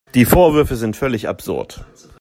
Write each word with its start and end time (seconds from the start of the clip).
Die 0.15 0.25
Vorwürfe 0.25 0.77
sind 0.77 0.95
völlig 0.97 1.27
absurd. 1.27 1.85